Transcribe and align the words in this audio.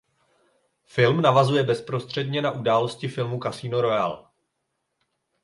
Film 0.85 1.21
navazuje 1.21 1.63
bezprostředně 1.63 2.41
na 2.41 2.51
události 2.51 3.07
filmu 3.07 3.39
"Casino 3.43 3.81
Royale". 3.81 4.25